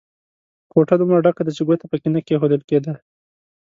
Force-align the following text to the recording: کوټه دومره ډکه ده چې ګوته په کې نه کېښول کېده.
کوټه 0.71 0.95
دومره 0.99 1.19
ډکه 1.25 1.41
ده 1.45 1.51
چې 1.57 1.61
ګوته 1.67 1.85
په 1.91 1.97
کې 2.01 2.09
نه 2.15 2.19
کېښول 2.27 2.53
کېده. 2.69 2.93